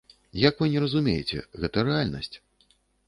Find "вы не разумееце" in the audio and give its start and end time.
0.61-1.43